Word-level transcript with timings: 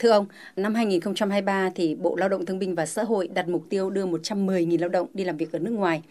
Thưa 0.00 0.10
ông, 0.10 0.26
năm 0.56 0.74
2023 0.74 1.70
thì 1.74 1.94
Bộ 1.94 2.16
Lao 2.16 2.28
động 2.28 2.46
Thương 2.46 2.58
binh 2.58 2.74
và 2.74 2.86
Xã 2.86 3.04
hội 3.04 3.28
đặt 3.28 3.48
mục 3.48 3.64
tiêu 3.70 3.90
đưa 3.90 4.06
110.000 4.06 4.80
lao 4.80 4.88
động 4.88 5.08
đi 5.14 5.24
làm 5.24 5.36
việc 5.36 5.52
ở 5.52 5.58
nước 5.58 5.70
ngoài. 5.70 6.02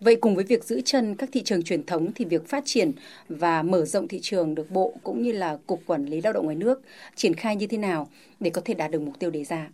Vậy 0.00 0.16
cùng 0.16 0.34
với 0.34 0.44
việc 0.44 0.64
giữ 0.64 0.80
chân 0.84 1.14
các 1.14 1.28
thị 1.32 1.42
trường 1.42 1.62
truyền 1.62 1.86
thống 1.86 2.08
thì 2.14 2.24
việc 2.24 2.48
phát 2.48 2.62
triển 2.66 2.92
và 3.28 3.62
mở 3.62 3.84
rộng 3.84 4.08
thị 4.08 4.18
trường 4.22 4.54
được 4.54 4.70
Bộ 4.70 4.94
cũng 5.02 5.22
như 5.22 5.32
là 5.32 5.58
Cục 5.66 5.82
Quản 5.86 6.06
lý 6.06 6.20
Lao 6.20 6.32
động 6.32 6.44
ngoài 6.44 6.56
nước 6.56 6.82
triển 7.14 7.34
khai 7.34 7.56
như 7.56 7.66
thế 7.66 7.78
nào 7.78 8.08
để 8.40 8.50
có 8.50 8.62
thể 8.64 8.74
đạt 8.74 8.90
được 8.90 9.02
mục 9.02 9.18
tiêu 9.18 9.30
đề 9.30 9.44
ra? 9.44 9.68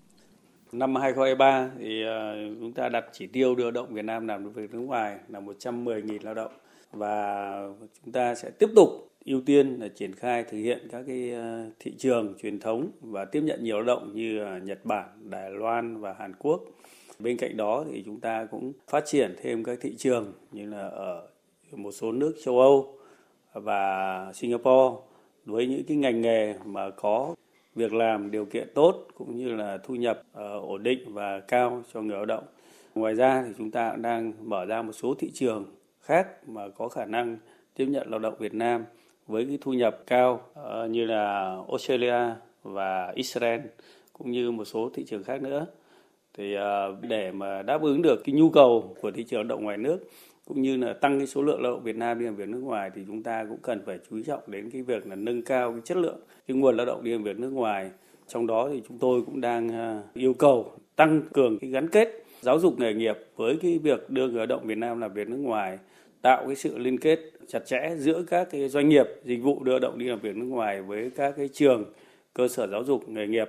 Năm 0.73 0.95
2023 0.95 1.71
thì 1.79 2.03
ờ, 2.03 2.35
chúng 2.61 2.73
ta 2.73 2.89
đặt 2.89 3.05
chỉ 3.13 3.27
tiêu 3.27 3.55
đưa 3.55 3.65
lao 3.65 3.71
động 3.71 3.95
Việt 3.95 4.05
Nam 4.05 4.29
làm 4.29 4.53
việc 4.53 4.75
nước 4.75 4.81
ngoài 4.81 5.17
là 5.29 5.41
110.000 5.41 6.19
lao 6.23 6.35
động 6.35 6.53
và 6.93 7.53
chúng 8.05 8.13
ta 8.13 8.35
sẽ 8.35 8.51
tiếp 8.51 8.69
tục 8.77 9.08
ưu 9.29 9.41
tiên 9.41 9.77
là 9.81 9.89
triển 9.89 10.15
khai 10.15 10.45
thực 10.45 10.59
hiện 10.59 10.89
các 10.91 11.05
cái 11.07 11.31
ờ, 11.31 11.71
thị 11.81 11.95
trường 11.99 12.35
truyền 12.43 12.59
thống 12.59 12.91
và 13.01 13.25
tiếp 13.25 13.41
nhận 13.41 13.65
nhiều 13.65 13.77
lao 13.77 13.85
động 13.85 14.13
như 14.15 14.47
Nhật 14.63 14.85
Bản, 14.85 15.09
Đài 15.31 15.51
Loan 15.51 16.01
và 16.01 16.13
Hàn 16.19 16.33
Quốc. 16.39 16.63
Bên 17.19 17.37
cạnh 17.37 17.57
đó 17.57 17.85
thì 17.91 18.03
chúng 18.07 18.21
ta 18.21 18.47
cũng 18.51 18.73
phát 18.89 19.05
triển 19.07 19.37
thêm 19.43 19.65
các 19.65 19.79
thị 19.81 19.95
trường 19.97 20.33
như 20.53 20.71
là 20.71 20.89
ở 20.89 21.27
một 21.73 21.93
số 21.93 22.13
nước 22.13 22.35
châu 22.45 22.61
Âu 22.61 22.99
và 23.53 24.33
Singapore 24.35 24.97
với 25.45 25.67
những 25.67 25.85
cái 25.89 25.97
ngành 25.97 26.21
nghề 26.21 26.55
mà 26.65 26.91
có 26.91 27.35
việc 27.75 27.93
làm 27.93 28.31
điều 28.31 28.45
kiện 28.45 28.69
tốt 28.75 29.07
cũng 29.15 29.37
như 29.37 29.55
là 29.55 29.79
thu 29.85 29.95
nhập 29.95 30.23
ờ, 30.33 30.59
ổn 30.59 30.83
định 30.83 31.15
và 31.15 31.41
cao 31.41 31.83
cho 31.93 32.03
người 32.03 32.17
lao 32.17 32.27
động. 32.27 32.45
Ngoài 32.95 33.15
ra 33.15 33.45
thì 33.47 33.53
chúng 33.59 33.71
ta 33.71 33.91
cũng 33.91 34.03
đang 34.03 34.33
mở 34.41 34.65
ra 34.65 34.83
một 34.83 34.93
số 34.93 35.15
thị 35.19 35.31
trường 35.35 35.65
khác 36.01 36.49
mà 36.49 36.69
có 36.69 36.89
khả 36.89 37.05
năng 37.05 37.39
tiếp 37.75 37.87
nhận 37.87 38.11
lao 38.11 38.19
động 38.19 38.35
Việt 38.39 38.55
Nam 38.55 38.85
với 39.29 39.45
cái 39.45 39.59
thu 39.61 39.73
nhập 39.73 39.99
cao 40.07 40.41
ờ, 40.55 40.87
như 40.87 41.05
là 41.05 41.57
Australia 41.69 42.35
và 42.63 43.13
Israel, 43.15 43.61
cũng 44.13 44.31
như 44.31 44.51
một 44.51 44.65
số 44.65 44.91
thị 44.95 45.05
trường 45.05 45.25
khác 45.25 45.43
nữa. 45.43 45.67
Thì 46.35 46.55
ờ, 46.55 46.97
để 47.01 47.33
mà 47.33 47.63
đáp 47.63 47.83
ứng 47.83 48.03
được 48.03 48.25
cái 48.25 48.35
nhu 48.35 48.51
cầu 48.51 48.95
của 49.01 49.11
thị 49.11 49.25
trường 49.25 49.41
lao 49.41 49.49
động 49.49 49.65
ngoài 49.65 49.77
nước, 49.77 49.99
cũng 50.45 50.63
như 50.63 50.77
là 50.77 50.93
tăng 50.93 51.19
cái 51.19 51.27
số 51.27 51.43
lượng 51.43 51.63
lao 51.63 51.73
động 51.73 51.83
Việt 51.83 51.97
Nam 51.97 52.19
đi 52.19 52.25
làm 52.25 52.37
việc 52.37 52.49
nước 52.49 52.61
ngoài, 52.61 52.91
thì 52.95 53.03
chúng 53.07 53.23
ta 53.23 53.45
cũng 53.49 53.59
cần 53.63 53.83
phải 53.87 53.99
chú 54.11 54.21
trọng 54.27 54.41
đến 54.47 54.71
cái 54.71 54.83
việc 54.83 55.07
là 55.07 55.15
nâng 55.15 55.43
cao 55.43 55.73
cái 55.73 55.81
chất 55.85 55.97
lượng 55.97 56.19
cái 56.49 56.57
nguồn 56.57 56.77
lao 56.77 56.87
động 56.87 57.05
đi 57.05 57.13
làm 57.13 57.23
việc 57.23 57.39
nước 57.39 57.51
ngoài. 57.51 57.91
Trong 58.29 58.47
đó 58.47 58.69
thì 58.73 58.83
chúng 58.89 58.99
tôi 58.99 59.23
cũng 59.27 59.41
đang 59.41 59.69
ờ, 59.69 60.03
yêu 60.15 60.35
cầu 60.35 60.73
tăng 60.97 61.23
cường 61.33 61.59
cái 61.59 61.71
gắn 61.71 61.89
kết 61.89 62.25
giáo 62.41 62.59
dục 62.59 62.79
nghề 62.79 62.95
nghiệp 62.95 63.17
với 63.37 63.59
cái 63.63 63.79
việc 63.79 64.11
đưa 64.11 64.29
người 64.29 64.37
lao 64.37 64.47
động 64.47 64.67
Việt 64.67 64.79
Nam 64.79 65.01
làm 65.01 65.13
việc 65.13 65.29
nước 65.29 65.37
ngoài 65.37 65.79
tạo 66.23 66.47
cái 66.47 66.57
sự 66.57 66.79
liên 66.79 66.99
kết 66.99 67.19
chặt 67.49 67.67
chẽ 67.67 67.95
giữa 67.99 68.23
các 68.23 68.49
cái 68.51 68.69
doanh 68.69 68.89
nghiệp 68.89 69.07
dịch 69.25 69.43
vụ 69.43 69.65
đưa 69.65 69.79
động 69.79 69.99
đi 69.99 70.07
làm 70.07 70.21
việc 70.21 70.37
nước 70.37 70.47
ngoài 70.47 70.83
với 70.83 71.11
các 71.17 71.35
cái 71.37 71.49
trường 71.53 71.85
cơ 72.35 72.49
sở 72.49 72.67
giáo 72.67 72.85
dục 72.85 73.09
nghề 73.09 73.27
nghiệp 73.27 73.49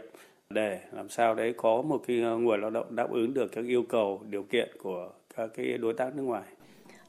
để 0.49 0.79
làm 0.91 1.09
sao 1.09 1.35
đấy 1.35 1.53
có 1.57 1.81
một 1.81 2.01
cái 2.07 2.21
ờ, 2.21 2.37
nguồn 2.37 2.61
lao 2.61 2.69
động 2.69 2.95
đáp 2.95 3.11
ứng 3.11 3.33
được 3.33 3.51
các 3.51 3.65
yêu 3.65 3.83
cầu 3.83 4.21
điều 4.29 4.43
kiện 4.43 4.69
của 4.83 5.09
các 5.35 5.49
cái 5.55 5.77
đối 5.77 5.93
tác 5.93 6.15
nước 6.15 6.23
ngoài. 6.23 6.43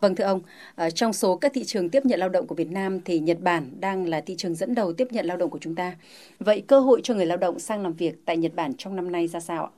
Vâng 0.01 0.15
thưa 0.15 0.25
ông, 0.25 0.41
ờ, 0.75 0.91
trong 0.91 1.13
số 1.13 1.37
các 1.37 1.53
thị 1.55 1.65
trường 1.65 1.91
tiếp 1.91 2.07
nhận 2.07 2.21
lao 2.21 2.29
động 2.29 2.47
của 2.47 2.55
Việt 2.55 2.71
Nam 2.71 3.01
thì 3.01 3.19
Nhật 3.19 3.41
Bản 3.41 3.71
đang 3.81 4.09
là 4.09 4.21
thị 4.21 4.35
trường 4.37 4.55
dẫn 4.55 4.75
đầu 4.75 4.93
tiếp 4.93 5.09
nhận 5.11 5.27
lao 5.27 5.37
động 5.37 5.51
của 5.51 5.59
chúng 5.59 5.75
ta. 5.75 5.97
Vậy 6.39 6.63
cơ 6.67 6.81
hội 6.81 7.01
cho 7.03 7.15
người 7.15 7.27
lao 7.27 7.37
động 7.37 7.59
sang 7.59 7.83
làm 7.83 7.93
việc 7.93 8.15
tại 8.25 8.37
Nhật 8.37 8.55
Bản 8.55 8.75
trong 8.75 8.97
năm 8.97 9.13
nay 9.13 9.29
ra 9.29 9.41
sao 9.41 9.65
ạ? 9.65 9.71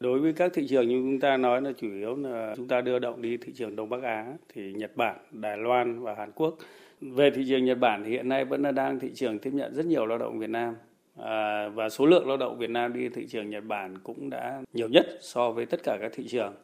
Đối 0.00 0.18
với 0.18 0.32
các 0.32 0.52
thị 0.54 0.66
trường 0.68 0.88
như 0.88 0.94
chúng 0.94 1.20
ta 1.20 1.36
nói 1.36 1.62
là 1.62 1.72
chủ 1.72 1.92
yếu 1.92 2.16
là 2.16 2.54
chúng 2.56 2.68
ta 2.68 2.80
đưa 2.80 2.98
động 2.98 3.22
đi 3.22 3.36
thị 3.36 3.52
trường 3.56 3.76
Đông 3.76 3.88
Bắc 3.88 4.02
Á 4.02 4.26
thì 4.54 4.72
Nhật 4.72 4.96
Bản, 4.96 5.16
Đài 5.30 5.56
Loan 5.56 6.02
và 6.02 6.14
Hàn 6.14 6.32
Quốc. 6.32 6.58
Về 7.00 7.30
thị 7.30 7.44
trường 7.48 7.64
Nhật 7.64 7.78
Bản 7.78 8.04
thì 8.04 8.10
hiện 8.10 8.28
nay 8.28 8.44
vẫn 8.44 8.62
là 8.62 8.72
đang 8.72 8.98
thị 8.98 9.10
trường 9.14 9.38
tiếp 9.38 9.50
nhận 9.52 9.74
rất 9.74 9.86
nhiều 9.86 10.06
lao 10.06 10.18
động 10.18 10.38
Việt 10.38 10.50
Nam. 10.50 10.74
À, 11.16 11.68
và 11.68 11.88
số 11.88 12.06
lượng 12.06 12.28
lao 12.28 12.36
động 12.36 12.58
Việt 12.58 12.70
Nam 12.70 12.92
đi 12.92 13.08
thị 13.08 13.26
trường 13.26 13.50
Nhật 13.50 13.64
Bản 13.64 13.98
cũng 14.02 14.30
đã 14.30 14.62
nhiều 14.72 14.88
nhất 14.88 15.06
so 15.20 15.50
với 15.50 15.66
tất 15.66 15.82
cả 15.84 15.98
các 16.00 16.12
thị 16.14 16.24
trường. 16.28 16.54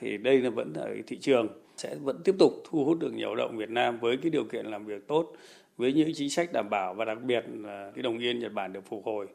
Thì 0.00 0.16
đây 0.16 0.38
là 0.38 0.50
vẫn 0.50 0.72
là 0.76 0.88
thị 1.06 1.18
trường 1.18 1.48
sẽ 1.76 1.94
vẫn 2.02 2.16
tiếp 2.24 2.34
tục 2.38 2.52
thu 2.70 2.84
hút 2.84 2.98
được 3.00 3.12
nhiều 3.12 3.34
lao 3.34 3.48
động 3.48 3.56
Việt 3.56 3.70
Nam 3.70 3.98
với 4.00 4.16
cái 4.16 4.30
điều 4.30 4.44
kiện 4.44 4.66
làm 4.66 4.86
việc 4.86 5.06
tốt 5.06 5.32
với 5.76 5.92
những 5.92 6.10
chính 6.14 6.30
sách 6.30 6.50
đảm 6.52 6.70
bảo 6.70 6.94
và 6.94 7.04
đặc 7.04 7.18
biệt 7.22 7.44
là 7.54 7.90
cái 7.94 8.02
đồng 8.02 8.18
yên 8.18 8.38
Nhật 8.38 8.52
Bản 8.52 8.72
được 8.72 8.84
phục 8.84 9.04
hồi 9.04 9.26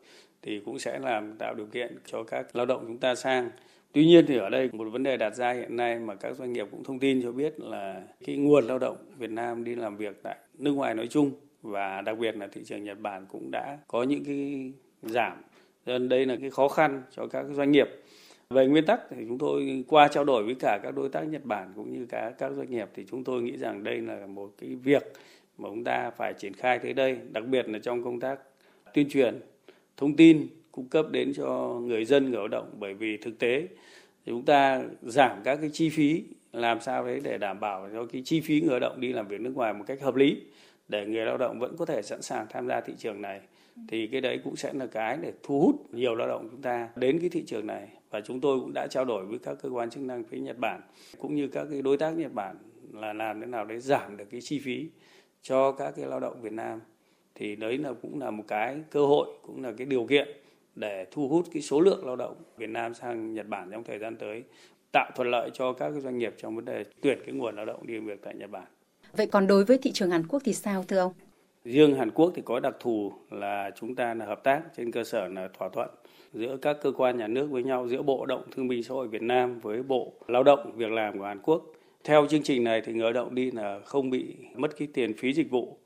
thì 0.44 0.62
cũng 0.66 0.80
sẽ 0.80 1.00
làm 1.00 1.38
tạo 1.38 1.56
điều 1.56 1.66
kiện 1.66 1.96
cho 2.06 2.24
các 2.24 2.56
lao 2.56 2.66
động 2.66 2.84
chúng 2.88 2.98
ta 2.98 3.16
sang. 3.16 3.50
Tuy 3.92 4.06
nhiên 4.06 4.26
thì 4.28 4.38
ở 4.38 4.50
đây 4.50 4.70
một 4.74 4.86
vấn 4.92 5.04
đề 5.04 5.18
đặt 5.18 5.36
ra 5.36 5.54
hiện 5.54 5.78
nay 5.78 6.00
mà 6.00 6.16
các 6.16 6.36
doanh 6.36 6.54
nghiệp 6.54 6.68
cũng 6.72 6.84
thông 6.84 7.00
tin 7.00 7.24
cho 7.24 7.32
biết 7.32 7.60
là 7.60 8.02
cái 8.26 8.38
nguồn 8.38 8.68
lao 8.68 8.80
động 8.80 8.98
Việt 9.18 9.30
Nam 9.30 9.64
đi 9.64 9.76
làm 9.76 9.98
việc 9.98 10.20
tại 10.24 10.38
nước 10.58 10.72
ngoài 10.72 10.96
nói 10.96 11.08
chung 11.08 11.32
và 11.62 12.02
đặc 12.02 12.18
biệt 12.18 12.38
là 12.38 12.48
thị 12.48 12.62
trường 12.66 12.84
Nhật 12.84 13.00
Bản 13.00 13.26
cũng 13.30 13.52
đã 13.52 13.78
có 13.88 14.04
những 14.04 14.24
cái 14.26 14.72
giảm. 15.02 15.42
Nên 15.86 16.10
đây 16.10 16.26
là 16.26 16.36
cái 16.42 16.50
khó 16.50 16.68
khăn 16.68 17.04
cho 17.12 17.28
các 17.28 17.46
doanh 17.52 17.72
nghiệp. 17.72 17.90
Về 18.50 18.68
nguyên 18.68 18.86
tắc 18.86 19.02
thì 19.10 19.26
chúng 19.28 19.38
tôi 19.38 19.84
qua 19.88 20.08
trao 20.08 20.24
đổi 20.24 20.44
với 20.44 20.56
cả 20.56 20.80
các 20.84 20.96
đối 20.96 21.10
tác 21.10 21.22
Nhật 21.22 21.46
Bản 21.46 21.74
cũng 21.76 21.94
như 21.94 22.06
cả 22.06 22.32
các 22.38 22.52
doanh 22.52 22.72
nghiệp 22.72 22.90
thì 22.94 23.06
chúng 23.12 23.24
tôi 23.24 23.42
nghĩ 23.42 23.58
rằng 23.58 23.84
đây 23.84 23.98
là 23.98 24.28
một 24.28 24.52
cái 24.62 24.76
việc 24.76 25.14
mà 25.58 25.70
chúng 25.70 25.84
ta 25.84 26.10
phải 26.10 26.34
triển 26.34 26.54
khai 26.54 26.80
tới 26.80 26.94
đây, 26.94 27.18
đặc 27.32 27.46
biệt 27.46 27.70
là 27.70 27.80
trong 27.80 28.04
công 28.04 28.20
tác 28.20 28.40
tuyên 28.94 29.10
truyền 29.10 29.40
thông 30.04 30.16
tin 30.16 30.48
cung 30.72 30.88
cấp 30.88 31.06
đến 31.12 31.34
cho 31.36 31.80
người 31.84 32.06
dân, 32.06 32.24
người 32.24 32.40
lao 32.40 32.48
động. 32.48 32.70
Bởi 32.80 32.94
vì 32.94 33.18
thực 33.18 33.40
tế 33.40 33.68
chúng 34.26 34.46
ta 34.46 34.84
giảm 35.02 35.42
các 35.44 35.56
cái 35.62 35.70
chi 35.74 35.90
phí, 35.90 36.24
làm 36.54 36.82
sao 36.82 37.06
đấy 37.06 37.22
để 37.24 37.38
đảm 37.38 37.60
bảo 37.60 37.90
cho 37.94 38.06
cái 38.06 38.22
chi 38.26 38.42
phí 38.42 38.62
người 38.62 38.70
lao 38.70 38.80
động 38.80 39.02
đi 39.02 39.14
làm 39.14 39.28
việc 39.28 39.42
nước 39.42 39.52
ngoài 39.56 39.74
một 39.74 39.84
cách 39.88 40.02
hợp 40.02 40.16
lý, 40.16 40.42
để 40.88 41.06
người 41.06 41.26
lao 41.26 41.38
động 41.38 41.60
vẫn 41.60 41.78
có 41.78 41.86
thể 41.86 42.02
sẵn 42.02 42.22
sàng 42.22 42.46
tham 42.50 42.68
gia 42.68 42.82
thị 42.82 42.94
trường 42.98 43.22
này. 43.22 43.42
Thì 43.88 44.08
cái 44.08 44.22
đấy 44.22 44.40
cũng 44.44 44.56
sẽ 44.56 44.74
là 44.74 44.88
cái 44.88 45.18
để 45.22 45.32
thu 45.44 45.60
hút 45.60 45.94
nhiều 45.94 46.16
lao 46.16 46.28
động 46.28 46.48
chúng 46.52 46.62
ta 46.62 46.90
đến 46.96 47.20
cái 47.20 47.30
thị 47.30 47.44
trường 47.48 47.68
này. 47.68 47.88
Và 48.12 48.22
chúng 48.22 48.42
tôi 48.42 48.60
cũng 48.60 48.74
đã 48.74 48.88
trao 48.88 49.06
đổi 49.06 49.26
với 49.26 49.40
các 49.40 49.58
cơ 49.62 49.70
quan 49.70 49.90
chức 49.90 50.04
năng 50.04 50.24
phía 50.24 50.38
Nhật 50.38 50.58
Bản, 50.60 50.82
cũng 51.18 51.36
như 51.36 51.48
các 51.48 51.68
cái 51.72 51.82
đối 51.82 51.98
tác 51.98 52.18
Nhật 52.18 52.34
Bản 52.34 52.56
là 52.94 53.14
làm 53.14 53.42
thế 53.42 53.48
nào 53.48 53.66
để 53.66 53.80
giảm 53.80 54.18
được 54.18 54.26
cái 54.32 54.42
chi 54.42 54.60
phí 54.60 54.88
cho 55.42 55.72
các 55.72 55.94
cái 55.96 56.06
lao 56.06 56.20
động 56.20 56.42
Việt 56.42 56.54
Nam 56.54 56.80
thì 57.36 57.56
đấy 57.56 57.78
là 57.78 57.94
cũng 58.02 58.20
là 58.20 58.32
một 58.32 58.44
cái 58.48 58.78
cơ 58.92 59.06
hội 59.06 59.28
cũng 59.42 59.64
là 59.64 59.72
cái 59.78 59.88
điều 59.88 60.06
kiện 60.06 60.28
để 60.76 61.06
thu 61.12 61.28
hút 61.28 61.46
cái 61.54 61.62
số 61.62 61.80
lượng 61.80 62.06
lao 62.06 62.16
động 62.16 62.36
Việt 62.58 62.70
Nam 62.70 62.94
sang 62.94 63.34
Nhật 63.34 63.48
Bản 63.48 63.72
trong 63.72 63.84
thời 63.84 64.00
gian 64.00 64.16
tới 64.16 64.44
tạo 64.92 65.12
thuận 65.16 65.32
lợi 65.32 65.50
cho 65.54 65.74
các 65.74 65.94
doanh 65.94 66.18
nghiệp 66.18 66.34
trong 66.38 66.56
vấn 66.56 66.66
đề 66.66 66.84
tuyển 67.02 67.20
cái 67.26 67.36
nguồn 67.36 67.56
lao 67.56 67.66
động 67.66 67.88
đi 67.88 67.94
làm 67.94 68.06
việc 68.06 68.20
tại 68.24 68.36
Nhật 68.36 68.50
Bản. 68.50 68.68
Vậy 69.18 69.28
còn 69.28 69.48
đối 69.48 69.66
với 69.66 69.78
thị 69.78 69.92
trường 69.92 70.12
Hàn 70.12 70.28
Quốc 70.28 70.42
thì 70.46 70.54
sao 70.54 70.84
thưa 70.88 70.98
ông? 70.98 71.14
Riêng 71.66 71.96
Hàn 71.96 72.12
Quốc 72.12 72.32
thì 72.36 72.42
có 72.46 72.60
đặc 72.60 72.76
thù 72.80 73.12
là 73.32 73.72
chúng 73.76 73.96
ta 73.96 74.14
là 74.14 74.26
hợp 74.26 74.44
tác 74.44 74.62
trên 74.78 74.92
cơ 74.92 75.04
sở 75.04 75.28
là 75.28 75.50
thỏa 75.58 75.70
thuận 75.70 75.90
giữa 76.34 76.58
các 76.62 76.78
cơ 76.82 76.92
quan 76.92 77.18
nhà 77.18 77.28
nước 77.28 77.48
với 77.52 77.64
nhau 77.64 77.88
giữa 77.88 78.02
Bộ 78.02 78.26
Động 78.26 78.44
Thương 78.52 78.68
binh 78.68 78.84
Xã 78.84 78.94
hội 78.94 79.08
Việt 79.08 79.22
Nam 79.22 79.60
với 79.60 79.84
Bộ 79.84 80.14
Lao 80.28 80.44
động 80.44 80.72
Việc 80.76 80.92
làm 80.92 81.20
của 81.20 81.26
Hàn 81.26 81.40
Quốc. 81.40 81.64
Theo 82.04 82.28
chương 82.30 82.44
trình 82.44 82.64
này 82.64 82.82
thì 82.86 82.94
người 82.94 83.04
lao 83.04 83.14
động 83.14 83.36
đi 83.36 83.52
là 83.52 83.80
không 83.86 84.10
bị 84.10 84.36
mất 84.56 84.78
cái 84.78 84.88
tiền 84.94 85.14
phí 85.18 85.34
dịch 85.34 85.50
vụ 85.50 85.78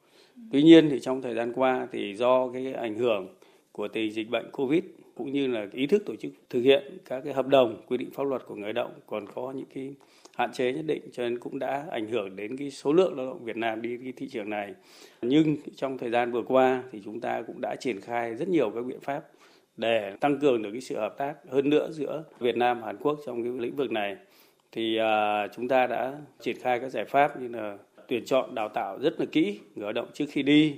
Tuy 0.51 0.63
nhiên 0.63 0.89
thì 0.89 0.99
trong 0.99 1.21
thời 1.21 1.35
gian 1.35 1.53
qua 1.55 1.87
thì 1.91 2.15
do 2.15 2.49
cái 2.53 2.73
ảnh 2.73 2.95
hưởng 2.95 3.27
của 3.71 3.87
tình 3.87 4.11
dịch 4.11 4.29
bệnh 4.29 4.51
Covid 4.51 4.83
cũng 5.15 5.31
như 5.31 5.47
là 5.47 5.67
ý 5.73 5.87
thức 5.87 6.03
tổ 6.05 6.15
chức 6.15 6.31
thực 6.49 6.61
hiện 6.61 6.97
các 7.05 7.21
cái 7.23 7.33
hợp 7.33 7.47
đồng 7.47 7.81
quy 7.87 7.97
định 7.97 8.09
pháp 8.11 8.23
luật 8.23 8.41
của 8.47 8.55
người 8.55 8.73
động 8.73 8.91
còn 9.07 9.25
có 9.35 9.51
những 9.51 9.65
cái 9.73 9.93
hạn 10.35 10.51
chế 10.53 10.73
nhất 10.73 10.85
định 10.87 11.01
cho 11.11 11.23
nên 11.23 11.39
cũng 11.39 11.59
đã 11.59 11.85
ảnh 11.91 12.07
hưởng 12.07 12.35
đến 12.35 12.57
cái 12.57 12.71
số 12.71 12.93
lượng 12.93 13.17
lao 13.17 13.25
động 13.25 13.45
Việt 13.45 13.57
Nam 13.57 13.81
đi 13.81 13.97
cái 14.03 14.13
thị 14.15 14.27
trường 14.27 14.49
này. 14.49 14.73
Nhưng 15.21 15.57
trong 15.75 15.97
thời 15.97 16.09
gian 16.09 16.31
vừa 16.31 16.41
qua 16.41 16.83
thì 16.91 17.01
chúng 17.05 17.19
ta 17.19 17.41
cũng 17.47 17.61
đã 17.61 17.75
triển 17.79 18.01
khai 18.01 18.35
rất 18.35 18.49
nhiều 18.49 18.71
các 18.75 18.81
biện 18.81 18.99
pháp 18.99 19.23
để 19.77 20.15
tăng 20.19 20.39
cường 20.39 20.61
được 20.61 20.69
cái 20.71 20.81
sự 20.81 20.95
hợp 20.95 21.17
tác 21.17 21.35
hơn 21.49 21.69
nữa 21.69 21.89
giữa 21.91 22.23
Việt 22.39 22.57
Nam 22.57 22.79
và 22.79 22.85
Hàn 22.85 22.97
Quốc 22.97 23.19
trong 23.25 23.43
cái 23.43 23.51
lĩnh 23.59 23.75
vực 23.75 23.91
này. 23.91 24.17
Thì 24.71 24.99
uh, 24.99 25.51
chúng 25.55 25.67
ta 25.67 25.87
đã 25.87 26.13
triển 26.39 26.57
khai 26.61 26.79
các 26.79 26.89
giải 26.89 27.05
pháp 27.05 27.41
như 27.41 27.47
là 27.47 27.77
tuyển 28.07 28.25
chọn 28.25 28.55
đào 28.55 28.69
tạo 28.69 28.99
rất 28.99 29.19
là 29.19 29.25
kỹ 29.31 29.59
người 29.75 29.83
lao 29.83 29.93
động 29.93 30.07
trước 30.13 30.25
khi 30.29 30.43
đi 30.43 30.77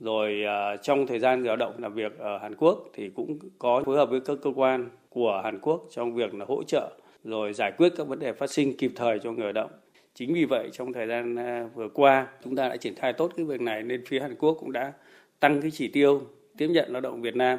rồi 0.00 0.44
uh, 0.74 0.82
trong 0.82 1.06
thời 1.06 1.18
gian 1.18 1.38
người 1.38 1.46
lao 1.46 1.56
động 1.56 1.74
làm 1.78 1.94
việc 1.94 2.18
ở 2.18 2.38
Hàn 2.38 2.54
Quốc 2.54 2.90
thì 2.94 3.10
cũng 3.14 3.38
có 3.58 3.82
phối 3.86 3.96
hợp 3.96 4.10
với 4.10 4.20
các 4.20 4.38
cơ 4.42 4.50
quan 4.56 4.88
của 5.08 5.40
Hàn 5.44 5.58
Quốc 5.58 5.86
trong 5.90 6.14
việc 6.14 6.34
là 6.34 6.44
hỗ 6.48 6.62
trợ 6.62 6.90
rồi 7.24 7.52
giải 7.52 7.72
quyết 7.72 7.92
các 7.96 8.06
vấn 8.06 8.18
đề 8.18 8.32
phát 8.32 8.50
sinh 8.50 8.76
kịp 8.76 8.92
thời 8.96 9.18
cho 9.18 9.32
người 9.32 9.44
lao 9.44 9.52
động. 9.52 9.70
Chính 10.14 10.34
vì 10.34 10.44
vậy 10.44 10.68
trong 10.72 10.92
thời 10.92 11.06
gian 11.06 11.36
à, 11.36 11.68
vừa 11.74 11.88
qua 11.88 12.26
chúng 12.44 12.56
ta 12.56 12.68
đã 12.68 12.76
triển 12.76 12.94
khai 12.94 13.12
tốt 13.12 13.32
cái 13.36 13.46
việc 13.46 13.60
này 13.60 13.82
nên 13.82 14.04
phía 14.06 14.20
Hàn 14.20 14.34
Quốc 14.34 14.56
cũng 14.60 14.72
đã 14.72 14.92
tăng 15.40 15.60
cái 15.60 15.70
chỉ 15.70 15.88
tiêu 15.88 16.22
tiếp 16.56 16.68
nhận 16.68 16.92
lao 16.92 17.00
động 17.00 17.22
Việt 17.22 17.36
Nam. 17.36 17.58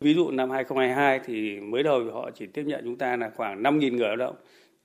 Ví 0.00 0.14
dụ 0.14 0.30
năm 0.30 0.50
2022 0.50 1.20
thì 1.26 1.60
mới 1.60 1.82
đầu 1.82 2.04
họ 2.12 2.30
chỉ 2.34 2.46
tiếp 2.46 2.62
nhận 2.66 2.80
chúng 2.84 2.96
ta 2.96 3.16
là 3.16 3.30
khoảng 3.36 3.62
5.000 3.62 3.96
người 3.96 4.08
lao 4.08 4.16
động. 4.16 4.34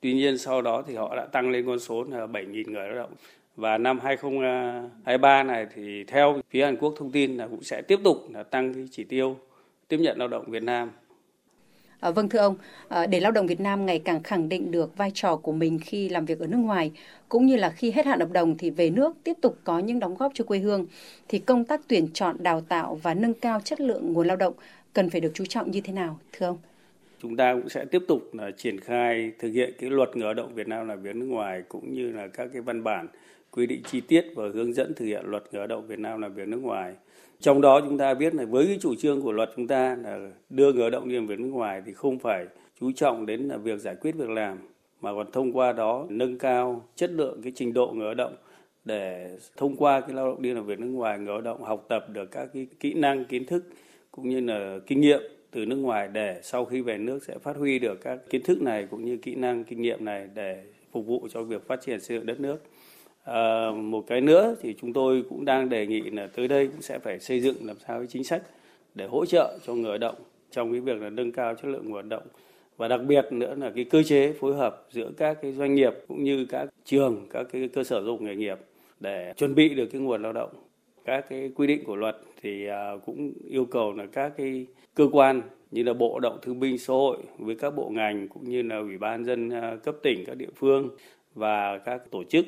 Tuy 0.02 0.14
nhiên 0.14 0.38
sau 0.38 0.62
đó 0.62 0.84
thì 0.88 0.96
họ 0.96 1.16
đã 1.16 1.26
tăng 1.26 1.52
lên 1.52 1.66
con 1.66 1.80
số 1.80 2.04
là 2.04 2.26
7.000 2.26 2.72
người 2.72 2.88
lao 2.88 2.96
động 2.96 3.12
và 3.60 3.78
năm 3.78 4.00
2023 4.00 5.44
này 5.44 5.68
thì 5.76 6.04
theo 6.04 6.38
phía 6.50 6.66
Hàn 6.66 6.78
Quốc 6.78 6.94
thông 6.98 7.12
tin 7.12 7.38
là 7.38 7.48
cũng 7.48 7.64
sẽ 7.64 7.82
tiếp 7.82 8.00
tục 8.04 8.18
là 8.34 8.44
tăng 8.44 8.74
cái 8.74 8.88
chỉ 8.92 9.04
tiêu 9.04 9.38
tiếp 9.88 9.98
nhận 9.98 10.18
lao 10.18 10.28
động 10.28 10.46
Việt 10.52 10.64
Nam. 10.64 10.92
À, 12.00 12.12
vâng 12.12 12.30
thưa 12.30 12.40
ông, 12.40 12.56
à, 12.88 13.08
để 13.08 13.20
lao 13.20 13.32
động 13.32 13.48
Việt 13.48 13.60
Nam 13.60 13.86
ngày 13.86 14.00
càng 14.00 14.24
khẳng 14.24 14.50
định 14.50 14.72
được 14.72 14.98
vai 14.98 15.12
trò 15.14 15.36
của 15.36 15.52
mình 15.52 15.80
khi 15.80 16.10
làm 16.10 16.26
việc 16.26 16.40
ở 16.40 16.48
nước 16.48 16.58
ngoài, 16.58 16.92
cũng 17.30 17.46
như 17.46 17.56
là 17.56 17.70
khi 17.70 17.92
hết 17.92 18.06
hạn 18.06 18.20
hợp 18.20 18.32
đồng 18.32 18.58
thì 18.58 18.70
về 18.70 18.90
nước 18.90 19.16
tiếp 19.24 19.34
tục 19.42 19.58
có 19.64 19.80
những 19.80 20.00
đóng 20.00 20.16
góp 20.16 20.32
cho 20.36 20.44
quê 20.44 20.60
hương, 20.60 20.86
thì 21.28 21.40
công 21.40 21.66
tác 21.66 21.82
tuyển 21.88 22.08
chọn, 22.14 22.36
đào 22.40 22.62
tạo 22.62 22.96
và 22.96 23.14
nâng 23.14 23.34
cao 23.34 23.60
chất 23.62 23.82
lượng 23.82 24.14
nguồn 24.14 24.28
lao 24.28 24.38
động 24.38 24.54
cần 24.94 25.10
phải 25.10 25.22
được 25.22 25.32
chú 25.34 25.46
trọng 25.46 25.72
như 25.72 25.82
thế 25.82 25.94
nào 25.94 26.20
thưa 26.32 26.46
ông? 26.46 26.58
Chúng 27.22 27.36
ta 27.36 27.54
cũng 27.54 27.70
sẽ 27.70 27.86
tiếp 27.86 28.02
tục 28.08 28.34
là 28.34 28.52
triển 28.52 28.80
khai 28.80 29.32
thực 29.40 29.50
hiện 29.50 29.74
cái 29.80 29.90
luật 29.90 30.16
người 30.16 30.26
lao 30.26 30.34
động 30.34 30.54
Việt 30.56 30.68
Nam 30.68 30.88
làm 30.88 31.02
việc 31.02 31.16
nước 31.16 31.26
ngoài 31.26 31.64
cũng 31.70 31.94
như 31.94 32.12
là 32.12 32.28
các 32.28 32.50
cái 32.54 32.62
văn 32.62 32.84
bản 32.84 33.08
quy 33.52 33.66
định 33.66 33.82
chi 33.84 34.02
tiết 34.02 34.26
và 34.36 34.44
hướng 34.54 34.74
dẫn 34.74 34.94
thực 34.94 35.06
hiện 35.06 35.26
luật 35.26 35.44
người 35.52 35.60
lao 35.60 35.68
động 35.68 35.88
Việt 35.88 36.00
Nam 36.00 36.22
làm 36.22 36.34
việc 36.34 36.48
nước 36.48 36.62
ngoài. 36.62 36.94
Trong 37.40 37.62
đó 37.62 37.82
chúng 37.82 37.98
ta 37.98 38.14
biết 38.14 38.36
là 38.36 38.46
với 38.46 38.66
cái 38.66 38.78
chủ 38.82 38.96
trương 38.96 39.22
của 39.22 39.32
luật 39.32 39.50
chúng 39.56 39.68
ta 39.68 39.98
là 40.04 40.32
đưa 40.50 40.74
người 40.74 40.82
lao 40.82 40.90
động 40.90 41.10
đi 41.10 41.16
làm 41.16 41.28
việc 41.28 41.40
nước 41.40 41.50
ngoài 41.50 41.82
thì 41.86 41.94
không 41.94 42.20
phải 42.20 42.46
chú 42.80 42.92
trọng 42.92 43.26
đến 43.26 43.42
là 43.42 43.58
việc 43.58 43.80
giải 43.80 43.96
quyết 43.96 44.16
việc 44.16 44.30
làm, 44.30 44.58
mà 45.02 45.14
còn 45.14 45.32
thông 45.32 45.54
qua 45.54 45.74
đó 45.74 46.06
nâng 46.10 46.38
cao 46.38 46.86
chất 46.96 47.12
lượng 47.12 47.42
cái 47.44 47.52
trình 47.56 47.74
độ 47.74 47.88
người 47.88 48.06
lao 48.06 48.14
động 48.14 48.36
để 48.86 49.38
thông 49.58 49.76
qua 49.76 50.02
cái 50.02 50.14
lao 50.14 50.28
động 50.28 50.42
đi 50.42 50.54
làm 50.54 50.66
việc 50.66 50.80
nước 50.80 50.88
ngoài, 50.88 51.20
người 51.20 51.28
lao 51.28 51.42
động 51.42 51.64
học 51.64 51.86
tập 51.90 52.06
được 52.10 52.32
các 52.32 52.48
cái 52.54 52.68
kỹ 52.80 52.94
năng, 52.94 53.26
kiến 53.26 53.46
thức 53.46 53.64
cũng 54.12 54.30
như 54.30 54.40
là 54.40 54.80
kinh 54.88 55.02
nghiệm 55.02 55.22
từ 55.52 55.66
nước 55.66 55.76
ngoài 55.76 56.10
để 56.14 56.40
sau 56.44 56.66
khi 56.66 56.82
về 56.82 56.98
nước 56.98 57.24
sẽ 57.24 57.38
phát 57.38 57.56
huy 57.56 57.80
được 57.80 58.02
các 58.02 58.20
kiến 58.30 58.44
thức 58.44 58.62
này 58.62 58.88
cũng 58.92 59.06
như 59.06 59.18
kỹ 59.18 59.36
năng 59.36 59.64
kinh 59.64 59.82
nghiệm 59.82 60.06
này 60.06 60.30
để 60.34 60.64
phục 60.92 61.06
vụ 61.06 61.28
cho 61.32 61.44
việc 61.44 61.68
phát 61.68 61.82
triển 61.82 62.00
xây 62.00 62.18
dựng 62.18 62.26
đất 62.26 62.40
nước. 62.40 62.64
À, 63.24 63.72
một 63.72 64.06
cái 64.08 64.22
nữa 64.22 64.56
thì 64.62 64.76
chúng 64.82 64.94
tôi 64.94 65.24
cũng 65.30 65.46
đang 65.46 65.70
đề 65.70 65.88
nghị 65.88 66.02
là 66.02 66.28
tới 66.28 66.48
đây 66.48 66.68
cũng 66.68 66.82
sẽ 66.82 67.00
phải 67.00 67.20
xây 67.20 67.40
dựng 67.40 67.56
làm 67.62 67.78
sao 67.88 68.00
cái 68.00 68.08
chính 68.08 68.24
sách 68.24 68.42
để 68.96 69.08
hỗ 69.08 69.26
trợ 69.26 69.58
cho 69.66 69.74
người 69.74 69.90
lao 69.90 69.98
động 69.98 70.16
trong 70.52 70.72
cái 70.72 70.82
việc 70.82 71.02
là 71.02 71.10
nâng 71.10 71.32
cao 71.32 71.56
chất 71.56 71.68
lượng 71.68 71.90
nguồn 71.90 72.10
lao 72.10 72.20
động 72.20 72.28
và 72.78 72.88
đặc 72.88 73.02
biệt 73.08 73.28
nữa 73.32 73.56
là 73.56 73.72
cái 73.76 73.84
cơ 73.84 74.04
chế 74.04 74.34
phối 74.34 74.56
hợp 74.56 74.86
giữa 74.92 75.12
các 75.18 75.38
cái 75.42 75.52
doanh 75.52 75.76
nghiệp 75.76 75.94
cũng 76.08 76.24
như 76.24 76.46
các 76.50 76.70
trường 76.86 77.28
các 77.30 77.48
cái 77.52 77.70
cơ 77.74 77.84
sở 77.84 78.04
dục 78.04 78.22
nghề 78.22 78.36
nghiệp 78.36 78.58
để 79.00 79.34
chuẩn 79.38 79.56
bị 79.56 79.70
được 79.70 79.86
cái 79.86 80.02
nguồn 80.02 80.22
lao 80.22 80.34
động 80.34 80.50
các 81.10 81.26
cái 81.30 81.52
quy 81.56 81.68
định 81.68 81.84
của 81.86 81.96
luật 81.96 82.18
thì 82.42 82.68
à, 82.68 82.92
cũng 83.06 83.34
yêu 83.48 83.66
cầu 83.66 83.94
là 83.94 84.06
các 84.06 84.34
cái 84.38 84.66
cơ 84.96 85.08
quan 85.12 85.42
như 85.72 85.84
là 85.84 85.94
bộ 85.94 86.20
động 86.20 86.40
thương 86.42 86.60
binh 86.60 86.78
xã 86.78 86.94
hội 86.94 87.18
với 87.38 87.56
các 87.56 87.76
bộ 87.76 87.90
ngành 87.90 88.28
cũng 88.28 88.50
như 88.50 88.62
là 88.62 88.78
ủy 88.78 88.98
ban 88.98 89.26
dân 89.26 89.50
à, 89.50 89.76
cấp 89.84 89.96
tỉnh, 90.04 90.24
các 90.26 90.38
địa 90.38 90.50
phương 90.56 90.90
và 91.36 91.78
các 91.78 92.12
tổ 92.12 92.24
chức 92.24 92.46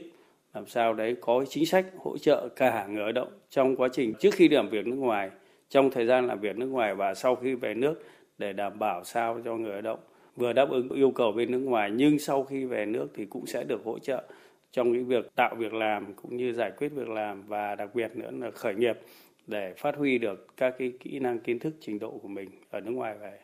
làm 0.54 0.66
sao 0.66 0.94
đấy 0.94 1.16
có 1.22 1.46
chính 1.50 1.66
sách 1.66 1.86
hỗ 1.98 2.18
trợ 2.18 2.50
cả 2.56 2.88
người 2.88 3.04
lao 3.04 3.12
động 3.12 3.28
trong 3.50 3.76
quá 3.76 3.90
trình 3.92 4.14
trước 4.20 4.34
khi 4.34 4.50
làm 4.50 4.70
việc 4.70 4.88
nước 4.88 4.96
ngoài, 4.96 5.30
trong 5.70 5.92
thời 5.92 6.06
gian 6.06 6.28
làm 6.28 6.40
việc 6.40 6.58
nước 6.58 6.66
ngoài 6.68 6.96
và 6.96 7.14
sau 7.14 7.36
khi 7.36 7.56
về 7.56 7.74
nước 7.74 8.04
để 8.38 8.54
đảm 8.54 8.80
bảo 8.80 9.04
sao 9.04 9.42
cho 9.46 9.56
người 9.56 9.72
lao 9.72 9.82
động 9.82 10.00
vừa 10.36 10.54
đáp 10.54 10.70
ứng 10.70 10.90
yêu 10.90 11.12
cầu 11.12 11.32
bên 11.32 11.52
nước 11.52 11.60
ngoài. 11.60 11.92
Nhưng 11.96 12.20
sau 12.20 12.44
khi 12.44 12.66
về 12.66 12.86
nước 12.86 13.08
thì 13.16 13.26
cũng 13.26 13.46
sẽ 13.46 13.64
được 13.64 13.82
hỗ 13.86 14.00
trợ 14.00 14.24
trong 14.72 14.92
những 14.92 15.06
việc 15.06 15.36
tạo 15.36 15.56
việc 15.56 15.74
làm 15.74 16.14
cũng 16.14 16.38
như 16.38 16.54
giải 16.54 16.72
quyết 16.78 16.90
việc 16.90 17.10
làm 17.10 17.48
và 17.48 17.76
đặc 17.76 17.96
biệt 17.96 18.16
nữa 18.16 18.32
là 18.32 18.52
khởi 18.52 18.76
nghiệp 18.76 19.00
để 19.48 19.74
phát 19.78 19.96
huy 19.96 20.18
được 20.18 20.48
các 20.58 20.76
cái 20.78 20.94
kỹ 21.00 21.20
năng 21.20 21.40
kiến 21.40 21.60
thức 21.60 21.74
trình 21.80 22.00
độ 22.00 22.20
của 22.22 22.28
mình 22.28 22.50
ở 22.70 22.80
nước 22.80 22.92
ngoài 22.92 23.18
về. 23.18 23.40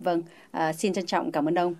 Vâng, 0.00 0.22
à, 0.50 0.72
xin 0.72 0.92
trân 0.92 1.06
trọng 1.06 1.32
cảm 1.32 1.48
ơn 1.48 1.54
ông. 1.54 1.74